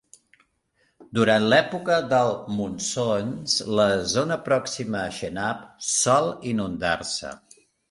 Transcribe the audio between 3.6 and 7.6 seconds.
la zona pròxima a Chenab sol inundar-se.